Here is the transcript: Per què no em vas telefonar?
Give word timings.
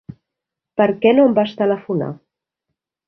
Per 0.81 0.87
què 1.03 1.13
no 1.17 1.25
em 1.31 1.35
vas 1.41 1.53
telefonar? 1.63 2.09